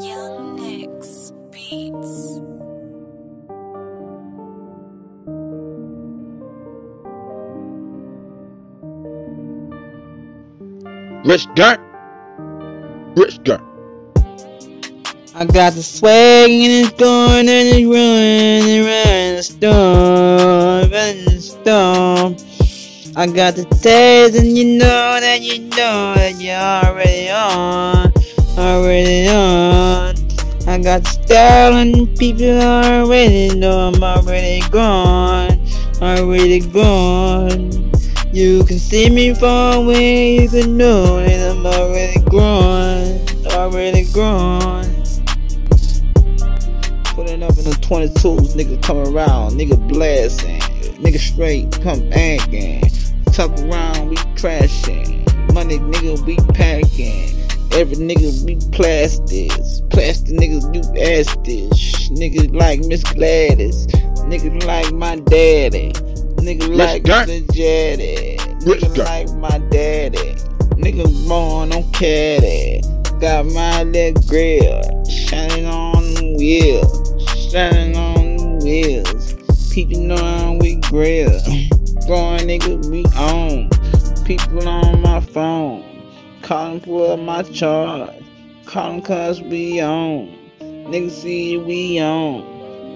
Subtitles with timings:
[0.00, 2.40] Young Nicks Beats.
[11.24, 11.78] Rich Gun.
[13.16, 13.62] Rich Gun.
[15.34, 21.40] I got the swag and it's going and it's running around the storm, running the
[21.40, 22.36] storm.
[23.16, 28.12] I got the taste and you know that you know that you're already on,
[28.58, 29.85] already on.
[30.76, 35.58] I got style and people already know I'm already gone,
[36.02, 37.72] already gone.
[38.30, 43.20] You can see me far away, you can know that I'm already gone,
[43.52, 44.84] already gone.
[47.14, 50.60] Pulling up in the 22s, nigga come around, nigga blasting,
[51.00, 52.82] nigga straight come banging.
[53.32, 55.24] Tuck around, we crashing.
[55.54, 57.55] Money nigga, we packing.
[57.76, 59.82] Every nigga we plastics.
[59.90, 62.08] Plastic niggas do astis.
[62.08, 63.86] Nigga like Miss Gladys.
[64.30, 65.92] Nigga like my daddy.
[66.40, 67.28] Nigga Miss like Gun.
[67.28, 67.52] Mr.
[67.52, 68.38] Jetty.
[68.64, 69.04] Miss Nigga Gun.
[69.04, 70.36] like my daddy.
[70.80, 72.80] Nigga born on caddy.
[73.20, 75.04] Got my little grill.
[75.04, 77.52] Shining on the wheels.
[77.52, 79.34] Shining on the wheels.
[79.74, 81.28] People on we grill.
[82.08, 83.68] Going nigga we on.
[84.24, 85.95] People on my phone.
[86.46, 88.22] For my charge.
[88.66, 90.28] Cause we on.
[90.60, 92.42] Nigga see we on.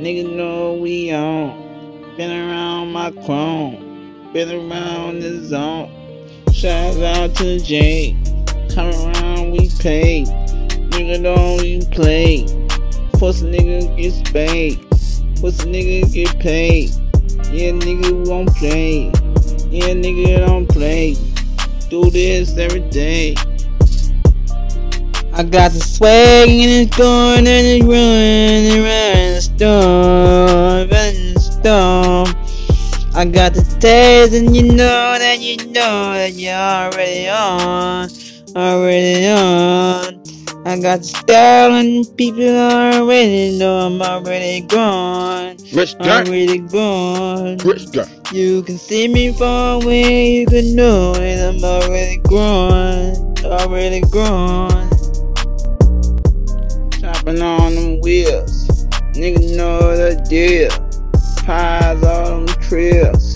[0.00, 2.16] Nigga know we on.
[2.16, 4.30] Been around my chrome.
[4.32, 5.90] Been around the zone.
[6.54, 8.16] Shout out to Jay.
[8.74, 10.24] Come around, we pay.
[10.88, 12.46] Nigga don't we play.
[13.18, 14.80] Pussy nigga get paid.
[15.42, 16.88] Pussy nigga get paid.
[17.52, 19.08] Yeah, nigga won't play.
[19.68, 21.33] Yeah, nigga don't play.
[21.90, 23.34] Do this every day.
[25.32, 32.26] I got the swag and it's going and it's running around the storm, running storm.
[33.16, 38.08] I got the taste and you know that you know that you're already on,
[38.56, 40.03] already on.
[40.66, 46.26] I got style and people already know I'm already gone, Rich Gun.
[46.26, 47.58] already gone.
[47.58, 47.88] Rich.
[48.32, 53.14] You can see me far away, you can know that I'm already grown,
[53.44, 54.88] already gone.
[56.98, 60.70] Chopping on them wheels, nigga know the deal.
[61.44, 63.34] Pies all them trails,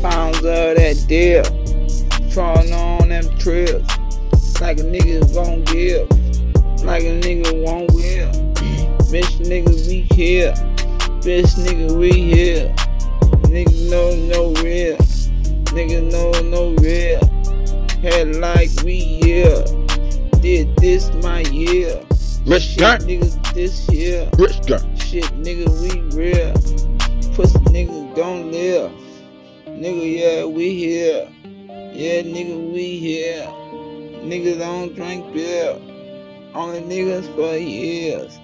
[0.00, 1.44] pounds of that deal.
[2.30, 3.86] Trawling on them trails,
[4.58, 6.08] like a nigga won't give,
[6.84, 8.30] like a nigga won't will.
[9.12, 10.52] Bitch nigga we here,
[11.20, 12.74] bitch nigga we here.
[13.52, 14.96] Nigga know no real.
[15.74, 17.20] Nigga know no real.
[18.00, 19.64] Head like we here.
[20.40, 22.02] Did this my year.
[22.46, 24.28] Rich Shit, nigga, this year.
[24.38, 24.56] Rich.
[25.00, 26.52] Shit, nigga, we real.
[27.34, 28.90] Pussy nigga gon' live.
[29.66, 31.28] Nigga, yeah, we here.
[31.68, 33.46] Yeah, nigga, we here.
[34.24, 35.78] Niggas don't drink beer.
[36.54, 38.38] Only niggas for years.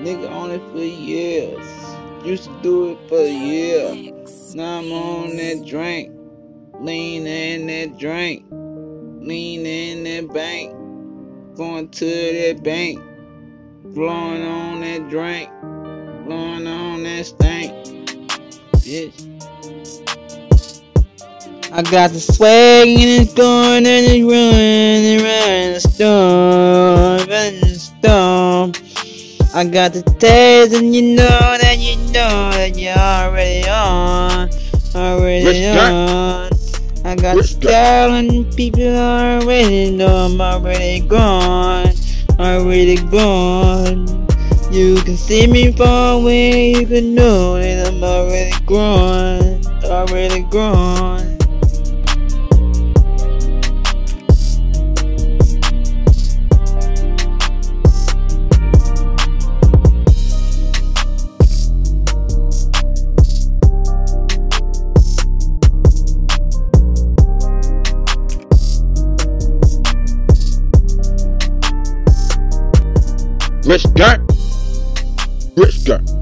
[0.00, 1.66] Nigga, only for years.
[2.24, 4.12] Used to do it for a year.
[4.54, 6.12] Now I'm on that drink.
[6.80, 8.44] Lean in that drink.
[8.50, 10.72] Lean in that bank.
[11.56, 13.00] Going to that bank.
[13.94, 15.50] Blowing on that drink.
[16.24, 17.72] Blowing on that stank.
[18.76, 19.28] Bitch.
[21.74, 26.11] I got the swag and it's going and it's running around the storm,
[29.62, 34.50] I got the taste and you know that you know that you're already on,
[34.92, 36.50] already on.
[37.04, 41.92] I got the style and people already know I'm already gone,
[42.40, 44.26] already gone.
[44.72, 51.21] You can see me far away, you can know that I'm already gone, already gone.
[73.72, 74.26] Rich Gun.
[75.56, 76.21] Rich Gun.